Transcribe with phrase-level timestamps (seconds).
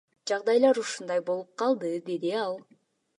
[0.29, 2.57] Жагдайлар ушундай болуп калды,— деди ал.